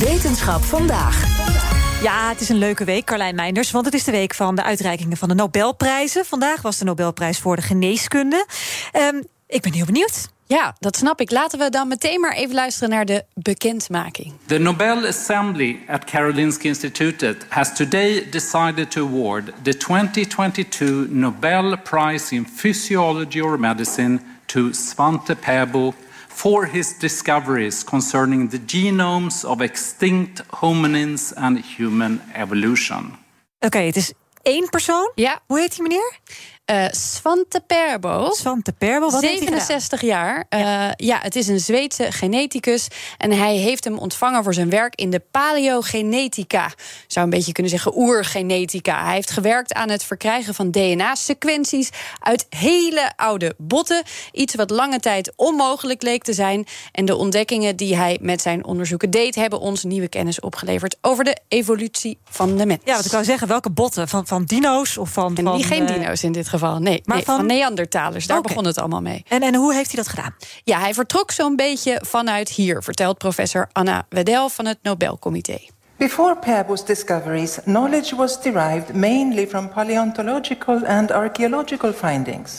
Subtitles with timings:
[0.00, 1.38] Wetenschap vandaag.
[2.02, 4.62] Ja, het is een leuke week, Carlijn Meinders, want het is de week van de
[4.62, 6.24] uitreikingen van de Nobelprijzen.
[6.24, 8.46] Vandaag was de Nobelprijs voor de geneeskunde.
[8.96, 10.28] Um, ik ben heel benieuwd.
[10.46, 11.30] Ja, dat snap ik.
[11.30, 14.32] Laten we dan meteen maar even luisteren naar de bekendmaking.
[14.46, 22.34] The Nobel Assembly at Karolinska Institutet has today decided to award the 2022 Nobel Prize
[22.34, 25.94] in Physiology or Medicine to Svante Pääbo
[26.30, 33.04] for his discoveries concerning the genomes of extinct hominins and human evolution.
[33.58, 35.12] Oké, okay, het is één persoon?
[35.14, 35.40] Ja.
[35.46, 36.18] Hoe heet die meneer?
[36.70, 38.30] Uh, Svante Perbo.
[38.32, 40.46] Svante Perbo, wat 67 jaar.
[40.50, 40.94] Uh, ja.
[40.96, 42.88] ja, het is een Zweedse geneticus.
[43.18, 46.72] En hij heeft hem ontvangen voor zijn werk in de paleogenetica.
[47.06, 49.04] Zou een beetje kunnen zeggen oergenetica.
[49.04, 54.02] Hij heeft gewerkt aan het verkrijgen van DNA-sequenties uit hele oude botten.
[54.32, 56.66] Iets wat lange tijd onmogelijk leek te zijn.
[56.92, 61.24] En de ontdekkingen die hij met zijn onderzoeken deed, hebben ons nieuwe kennis opgeleverd over
[61.24, 62.80] de evolutie van de mens.
[62.84, 64.08] Ja, wat ik wou zeggen, welke botten?
[64.08, 65.36] Van, van dino's of van.
[65.36, 65.88] En van, die geen uh...
[65.88, 66.78] dino's in dit geval.
[66.78, 67.36] Nee, maar nee, van...
[67.36, 68.26] van Neandertalers.
[68.26, 68.48] Daar okay.
[68.48, 69.24] begon het allemaal mee.
[69.28, 70.34] En, en hoe heeft hij dat gedaan?
[70.64, 75.58] Ja, hij vertrok zo'n beetje vanuit hier, vertelt professor Anna Wedel van het Nobelcomité.
[75.96, 82.52] Before Pääbo's discoveries, knowledge was derived mainly from paleontological and archaeological findings.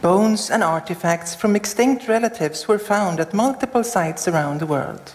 [0.00, 5.14] Bones and artifacts from extinct relatives were found at multiple sites around the world.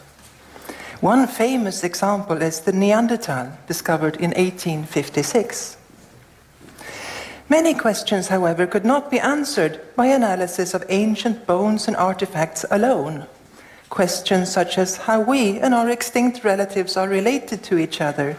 [1.02, 5.78] One famous example is the Neanderthal, discovered in 1856.
[7.48, 13.28] Many questions, however, could not be answered by analysis of ancient bones and artifacts alone.
[13.90, 18.38] Questions such as how we and our extinct relatives are related to each other,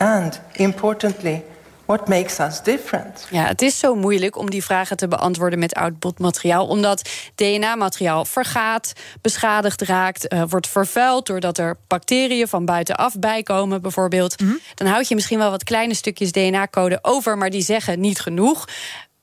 [0.00, 1.44] and, importantly,
[1.90, 3.26] what makes us different?
[3.30, 8.24] Ja, het is zo moeilijk om die vragen te beantwoorden met oud botmateriaal, omdat DNA-materiaal
[8.24, 14.40] vergaat, beschadigd raakt, uh, wordt vervuild doordat er bacteriën van buitenaf bijkomen, bijvoorbeeld.
[14.40, 14.58] Mm -hmm.
[14.74, 18.64] Dan houd je misschien wel wat kleine stukjes DNA-code over, maar die zeggen niet genoeg.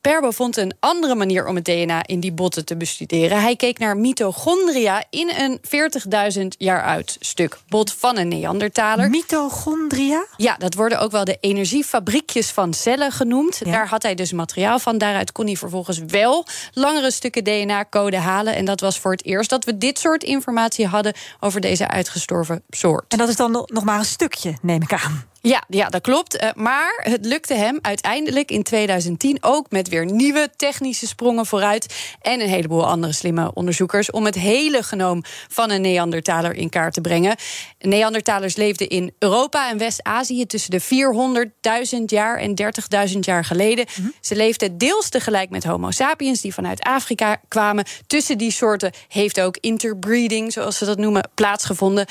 [0.07, 3.41] Perbo vond een andere manier om het DNA in die botten te bestuderen.
[3.41, 5.59] Hij keek naar mitochondria in een
[6.39, 9.09] 40.000 jaar oud stuk bot van een Neandertaler.
[9.09, 10.25] Mitochondria?
[10.37, 13.61] Ja, dat worden ook wel de energiefabriekjes van cellen genoemd.
[13.63, 13.71] Ja.
[13.71, 14.97] Daar had hij dus materiaal van.
[14.97, 18.55] Daaruit kon hij vervolgens wel langere stukken DNA-code halen.
[18.55, 22.63] En dat was voor het eerst dat we dit soort informatie hadden over deze uitgestorven
[22.69, 23.11] soort.
[23.11, 25.25] En dat is dan nog maar een stukje, neem ik aan.
[25.47, 26.43] Ja, ja, dat klopt.
[26.43, 32.15] Uh, maar het lukte hem uiteindelijk in 2010 ook met weer nieuwe technische sprongen vooruit.
[32.21, 36.93] En een heleboel andere slimme onderzoekers om het hele genoom van een Neandertaler in kaart
[36.93, 37.35] te brengen.
[37.79, 40.81] Neandertalers leefden in Europa en West-Azië tussen de
[41.97, 42.53] 400.000 jaar en
[43.13, 43.85] 30.000 jaar geleden.
[43.87, 44.13] Mm -hmm.
[44.21, 47.85] Ze leefden deels tegelijk met Homo sapiens, die vanuit Afrika kwamen.
[48.07, 52.05] Tussen die soorten heeft ook interbreeding, zoals ze dat noemen, plaatsgevonden.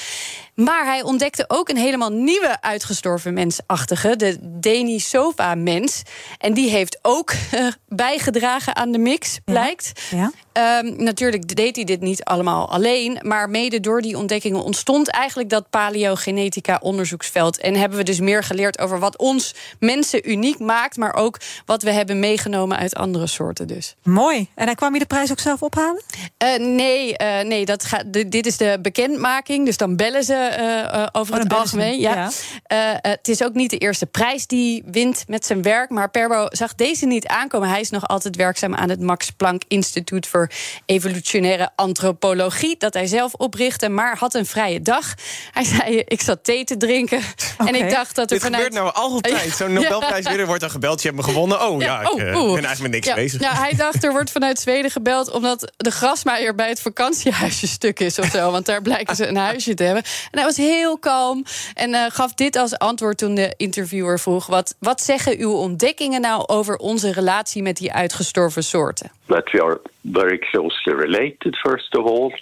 [0.54, 6.02] Maar hij ontdekte ook een helemaal nieuwe uitgestorven mensachtige, de Denisova-mens.
[6.38, 9.92] En die heeft ook uh, bijgedragen aan de mix, blijkt.
[10.10, 10.16] Ja.
[10.16, 10.32] Ja.
[10.56, 15.48] Um, natuurlijk deed hij dit niet allemaal alleen, maar mede door die ontdekkingen ontstond eigenlijk
[15.48, 17.58] dat paleogenetica-onderzoeksveld.
[17.58, 21.82] En hebben we dus meer geleerd over wat ons mensen uniek maakt, maar ook wat
[21.82, 23.66] we hebben meegenomen uit andere soorten.
[23.66, 23.94] Dus.
[24.02, 24.48] Mooi.
[24.54, 26.02] En hij kwam je de prijs ook zelf ophalen?
[26.42, 30.56] Uh, nee, uh, nee dat gaat, dit is de bekendmaking, dus dan bellen ze
[30.92, 32.00] uh, over oh, het algemeen.
[32.00, 32.30] Ja.
[32.68, 32.98] ja.
[33.02, 35.90] Het is ook niet de eerste prijs die wint met zijn werk.
[35.90, 37.68] Maar Perbo zag deze niet aankomen.
[37.68, 40.45] Hij is nog altijd werkzaam aan het Max Planck Instituut voor
[40.86, 42.76] Evolutionaire Antropologie.
[42.78, 45.14] Dat hij zelf oprichtte, maar had een vrije dag.
[45.52, 47.18] Hij zei: Ik zat thee te drinken.
[47.18, 47.66] Okay.
[47.74, 48.64] En ik dacht dat er Dit vanuit.
[48.64, 49.52] gebeurt nou altijd.
[49.58, 51.02] Zo'n Nobelprijswinnaar wordt dan gebeld.
[51.02, 51.66] Je hebt me gewonnen.
[51.66, 53.40] Oh ja, ja oh, ik uh, ben eigenlijk met niks ja, bezig.
[53.40, 58.00] Ja, hij dacht er wordt vanuit Zweden gebeld omdat de grasmaaier bij het vakantiehuisje stuk
[58.00, 58.50] is of zo.
[58.50, 60.02] Want daar blijken ze een huisje te hebben.
[60.02, 61.44] En hij was heel kalm
[61.74, 66.20] en uh, gaf dit als antwoord toen de interviewer vroeg: wat, wat zeggen uw ontdekkingen
[66.20, 69.10] nou over onze relatie met die uitgestorven soorten?
[69.28, 72.32] That we are very closely related, first of all,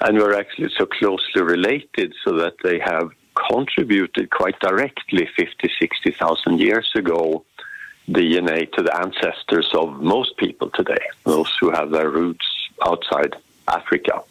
[0.00, 3.10] and we're actually so closely related so that they have
[3.48, 7.44] contributed quite directly 50, 60,000 years ago
[8.08, 12.46] DNA to the ancestors of most people today, those who have their roots
[12.84, 13.34] outside
[13.68, 14.22] Africa.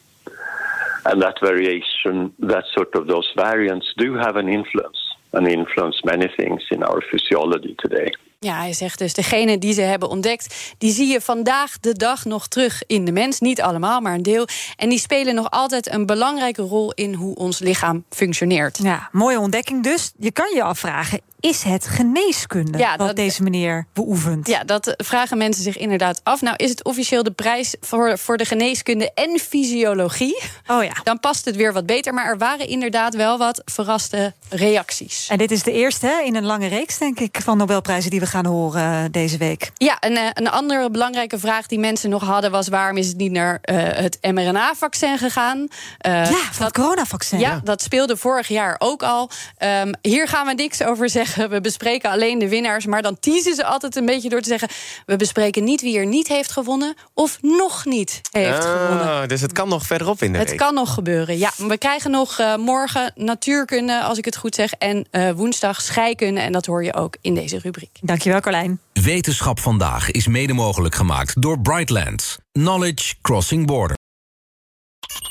[1.06, 5.00] And that variation, that sort of those variants, do have an influence
[5.34, 8.12] and influence many things in our physiology today.
[8.44, 10.56] Ja, hij zegt dus, degene die ze hebben ontdekt...
[10.78, 13.40] die zie je vandaag de dag nog terug in de mens.
[13.40, 14.48] Niet allemaal, maar een deel.
[14.76, 16.92] En die spelen nog altijd een belangrijke rol...
[16.92, 18.80] in hoe ons lichaam functioneert.
[18.82, 20.12] Ja, mooie ontdekking dus.
[20.18, 24.48] Je kan je afvragen, is het geneeskunde Ja, wat dat- deze meneer beoefent?
[24.48, 26.42] Ja, dat vragen mensen zich inderdaad af.
[26.42, 30.42] Nou, is het officieel de prijs voor, voor de geneeskunde en fysiologie?
[30.68, 30.92] Oh ja.
[31.04, 32.14] Dan past het weer wat beter.
[32.14, 35.28] Maar er waren inderdaad wel wat verraste reacties.
[35.30, 38.20] En dit is de eerste hè, in een lange reeks, denk ik, van Nobelprijzen die
[38.20, 39.72] we gaan horen eh, deze week.
[39.78, 43.18] Ja, een, eh, een andere belangrijke vraag die mensen nog hadden was: waarom is het
[43.18, 45.68] niet naar eh, het mRNA-vaccin gegaan?
[45.98, 47.40] Eh, ja, van het coronavaccin.
[47.40, 49.30] Ja, dat speelde vorig jaar ook al.
[49.58, 51.32] Ehm, hier gaan we niks over zeggen.
[51.50, 52.86] We bespreken alleen de winnaars.
[52.86, 54.70] Maar dan teasen ze altijd een beetje door te zeggen:
[55.06, 59.08] we bespreken niet wie er niet heeft gewonnen of nog niet heeft gewonnen.
[59.08, 60.58] Ah, dus het kan nog verderop in de Het week.
[60.58, 61.52] kan nog gebeuren, ja.
[61.58, 64.72] We krijgen nog eh, morgen natuurkunde, als ik het goed zeg...
[64.74, 67.98] en eh, woensdag scheikunde, en dat hoor je ook in deze rubriek.
[68.02, 68.80] Dankjewel, Carlijn.
[68.94, 72.38] Wetenschap vandaag is mede mogelijk gemaakt door Brightlands.
[72.52, 73.98] Knowledge Crossing Border.